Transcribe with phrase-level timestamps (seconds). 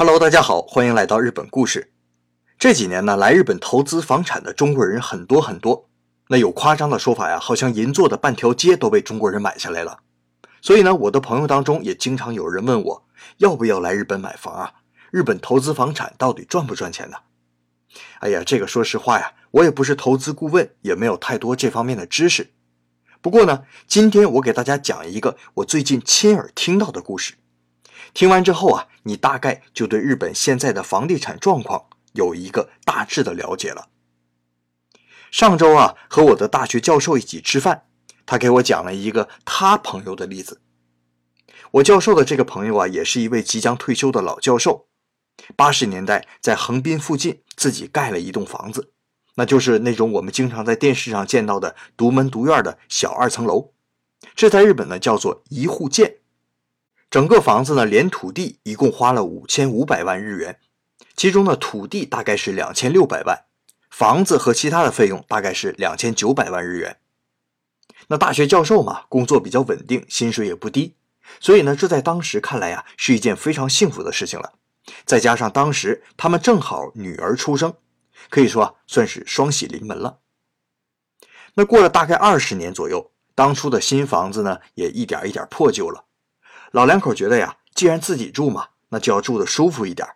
[0.00, 1.90] Hello，大家好，欢迎来到日本故事。
[2.56, 5.88] 这几年呢，来日本投资房产的中国人很多很多。
[6.28, 9.98] 那有夸张的说法呀，好像银座的半条街都被中国人买下来了。
[10.62, 13.08] 所以呢，我的朋友当中也经常有人问我，
[13.38, 14.72] 要不要来日本买房啊？
[15.10, 17.16] 日本投资房产到底赚不赚钱呢？
[18.20, 22.52] 哎呀，这个说实话呀，我也不是投资顾问，也没有太多这方面的知识。
[23.20, 27.34] 不过呢，今天我给大家讲一个我最近亲耳听到的故事。
[28.14, 33.88] 听完之后啊，你大概就对日本现在的房地产状况有一个大致的了解了。
[35.30, 37.84] 上周啊，和我的大学教授一起吃饭，
[38.24, 40.60] 他给我讲了一个他朋友的例子。
[41.72, 44.86] 我教授的这个朋友啊，也是一位即将退休的老教授。
[45.54, 48.92] 八十年代在横滨附近自己盖了一栋房子，
[49.34, 53.72] 那就是那种我们经常在电视上见到的独门独院的小二层楼。
[54.34, 56.16] 这在日本呢叫做一户建。
[57.10, 60.58] 整个房子呢连土地一共花了五千五百万日元，
[61.16, 63.46] 其中呢土地大概是两千六百万，
[63.90, 66.98] 房子和其他的费用大概是两千九百万日元。
[68.08, 70.96] 那大学教授嘛，工作比较稳定，薪水也不低，
[71.40, 74.52] 所以呢这在当时看来呀是一件非常幸福的事情了。
[75.06, 77.74] 再加上当时他们正好女儿出生，
[78.28, 80.18] 可以说算是双喜临门了。
[81.54, 86.04] 那过了大概二十年左右，当初的新房子呢也一点一点破旧了。
[86.72, 90.06] 老两口觉得呀，既然自己住嘛，那就要住的舒服一点。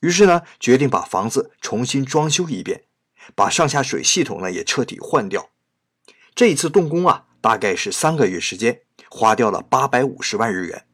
[0.00, 2.84] 于是呢，决定把房子重新装修一遍，
[3.34, 5.50] 把上下水系统呢也彻底换掉。
[6.34, 10.86] 这一次动工啊，大概是三个月时间，花掉了八百五十万日元。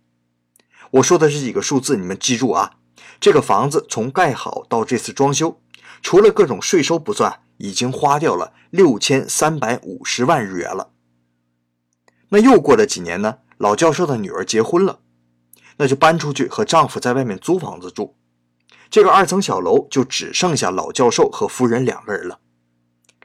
[0.93, 2.77] 我说的这几个数字，你们记住啊。
[3.21, 5.61] 这个房子从盖好到这次装修，
[6.03, 10.91] 除了各种税收不算，已经花掉了六千三百五十万日元了。
[12.31, 13.39] 那又过了几年呢？
[13.59, 15.01] 老教授的女儿结婚了，
[15.77, 18.17] 那就搬出去和丈夫在外面租房子住。
[18.91, 22.41] 这个二层小楼就只剩下老教授和夫人两个人了。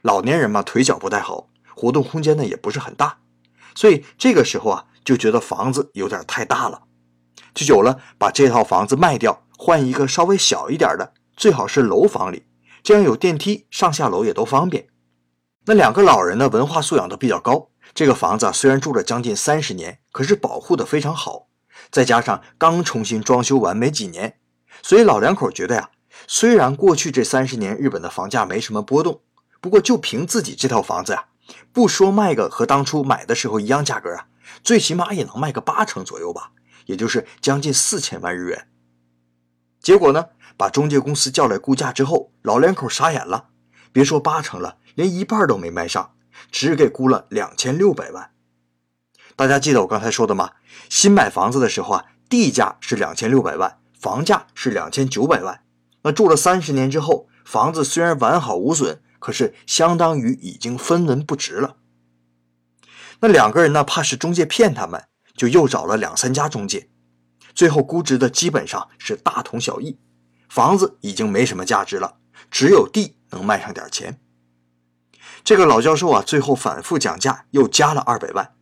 [0.02, 3.18] 老年人嘛，腿脚不太好，活动空间呢也不是很大，
[3.74, 6.82] 所以这个时候啊，就觉得房子有点太大了，
[7.54, 9.44] 就有了把这套房子卖掉。
[9.58, 12.44] 换一个稍微小一点的，最好是楼房里，
[12.82, 14.88] 这样有电梯上下楼也都方便。
[15.66, 17.68] 那两个老人呢，文化素养都比较高。
[17.92, 21.48] 这个房子虽然住了将近三十年，可是保护的非常好。
[21.90, 24.38] 再加上刚重新装修完没几年，
[24.82, 25.90] 所以老两口觉得呀，
[26.26, 29.20] 虽然过去这三十年日本的房价没什么波动，
[29.60, 31.26] 不过就凭自己这套房子呀，
[31.72, 34.28] 不说卖个和当初买的时候一样价格啊，
[34.62, 36.52] 最起码也能卖个八成左右吧，
[36.86, 38.68] 也就是将近四千万日元。
[39.82, 43.49] 结果呢，把中介公司叫来估价之后，老两口傻眼了。
[43.92, 46.14] 别说八成了，连一半都没卖上，
[46.50, 48.30] 只给估了两千六百万。
[49.36, 50.50] 大家记得我刚才说的吗？
[50.88, 55.64] 新买房子的时候啊，地价是两千六百万，房价是两千九百万。
[56.02, 61.76] 那住了三十年之后，房子虽然完好无损，可是相当于已经分文不值了。
[63.20, 66.88] 那两个人呢，怕是中介骗他们，就又找了两三家中介。
[67.54, 69.98] 最后估值的基本上是大同小异，
[70.48, 72.18] 房子已经没什么价值了，
[72.50, 74.20] 只有地能卖上点钱。
[75.42, 78.54] 这个老教授啊，最后反复讲价，又加了二百万，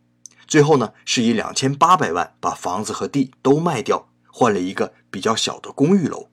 [0.47, 6.31] 最后呢是以两千八百万把房子和地都卖掉，换了一个比较小的公寓楼。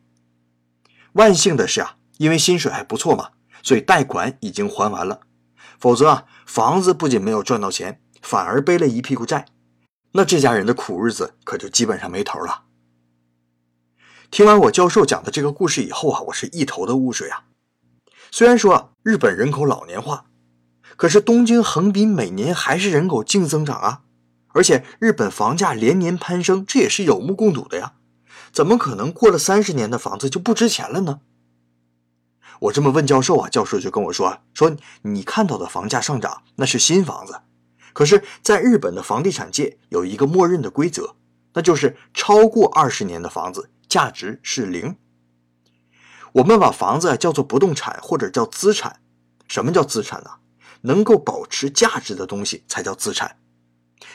[1.14, 3.32] 万幸的是啊，因为薪水还不错嘛，
[3.64, 5.22] 所以贷款已经还完了，
[5.80, 9.46] 否则啊，房子不仅没有赚到钱，反而背了一屁股债。
[10.12, 12.66] 那这家人的苦日子可就基本上没头了。
[14.30, 17.46] 听完我教授讲的这个故事以后啊，我是一头的雾水啊。
[18.38, 20.26] 虽然说日本人口老年化，
[20.98, 24.02] 可是东京、横滨每年还是人口净增长啊，
[24.50, 27.94] 而且日本房价连年攀升，这也是有目共睹的呀。
[28.52, 31.22] 怎么可能过了三十年的房子就不值钱了呢？
[32.60, 37.40] 我这么问教授啊，教授就跟我说：“说你看到的房价上涨，那是新房子。”
[37.96, 41.16] 可是，在日本的房地产界有一个默认的规则，
[41.54, 44.98] 那就是超过二十年的房子价值是零。
[46.36, 49.00] 我们把房子叫做不动产或者叫资产。
[49.48, 50.32] 什么叫资产呢？
[50.82, 53.38] 能够保持价值的东西才叫资产。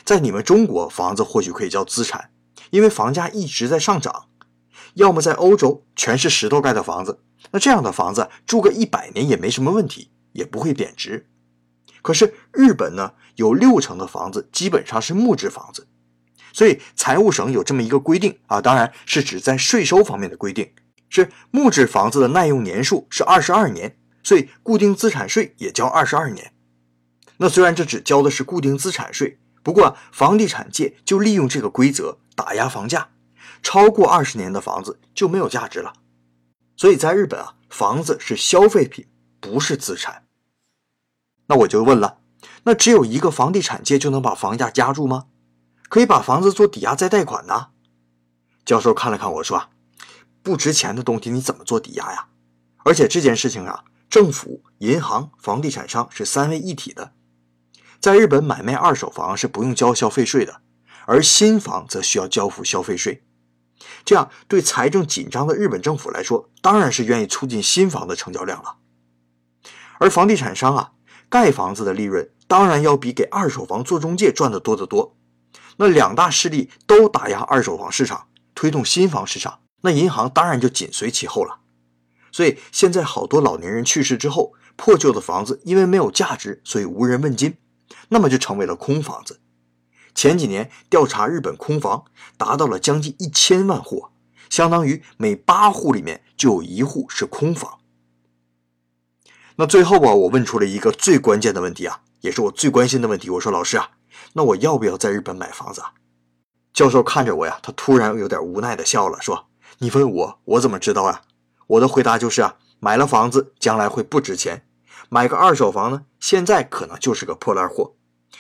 [0.05, 2.31] 在你们中国，房子或许可以叫资产，
[2.71, 4.27] 因为房价一直在上涨。
[4.95, 7.21] 要么在欧洲，全是石头盖的房子，
[7.53, 11.27] 那这样的房子住个一百年也没什么问题，也不会贬值。
[12.03, 15.87] 可是日本呢，有六成的房子基本上是木质房子，
[16.53, 20.71] 所以财务省有这么一个规定啊，当然是指在税收方面的规定，
[21.11, 26.55] 是木质房子的耐用年数是二十二年，所以固定资产税也交二十二年。
[27.37, 33.11] 那虽然这只交的是固定资产税，不过房地产界就利用这个规则打压房价，
[33.63, 35.93] 超过二十年的房子就没有价值了。
[36.77, 39.07] 所以在日本啊，房子是消费品，
[39.41, 40.27] 不是资产。
[41.49, 42.19] 那我就问了，
[42.63, 45.27] 那只有一个房地产界就能把房价压住吗？
[45.89, 47.71] 可以把房子做抵押再贷款呢？
[48.65, 49.71] 教授看了看我说啊，
[50.43, 52.29] 不值钱的东西你怎么做抵押呀？
[52.85, 57.13] 而且这件事情啊，政府、银行、房地产商是三位一体的。
[58.01, 60.63] 在日本买卖二手房是不用交消费税的，
[61.05, 63.23] 而新房则需要交付消费税。
[64.05, 68.77] 这样对财政紧张的日本政府来说，当然是愿意促进新房的成交量了。
[69.99, 70.93] 而房地产商啊，
[71.29, 75.15] 盖房子的利润当然要比给二手房做中介赚的多得多。
[75.77, 81.61] 那两大势力都打压二手房市场，推动新房市场，那银行当然就紧随其后了。
[82.33, 87.57] 所以现在好多老年人去世之后，破旧的房子因为没有价值，所以无人问津。
[88.09, 89.41] 那么就成为了空房子。
[90.15, 92.05] 前几年调查日本空房
[92.37, 94.07] 达到了将近一千万户，
[94.49, 97.79] 相当于每八户里面就有一户是空房。
[99.57, 103.29] 那最后啊，我问出了一个最关键的问题啊，也是我最关心的问题。
[103.31, 103.91] 我说老师啊，
[104.33, 105.95] 那我要不要在日本买房子啊？
[106.73, 109.49] 教授看着我呀，他突然有点无奈的笑了，说
[109.83, 111.23] ：“你问我，我怎么知道啊？”
[111.67, 114.67] 我的回答就是啊，买了房子将来会不值钱，
[115.09, 117.95] 买个二手房呢，现在可能就是个破烂货。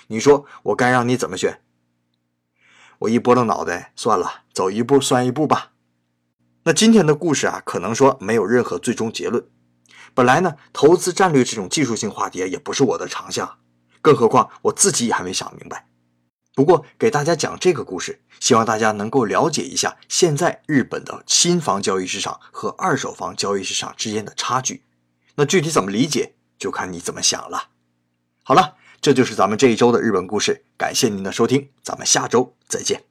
[0.08, 1.62] 你说我该让你怎么选？
[2.98, 5.72] 我一拨了脑袋，算了，走一步算一步吧。
[6.64, 9.42] 那今天的故事啊，可能说没有任何最终结论。
[10.12, 13.58] 本来呢，投资战略这种技术性话题也不是我的长项，
[14.02, 15.86] 更何况我自己也还没想明白。
[16.54, 24.84] 不过给大家讲这个故事，希望大家能够了解一下现在日本的新房交易市场和二手房交易市场之间的差距。
[25.36, 27.70] 那具体怎么理解，就看你怎么想了。
[28.42, 28.76] 好了。
[29.02, 33.09] 这就是咱们这一周的日本故事，感谢您的收听，咱们下周再见。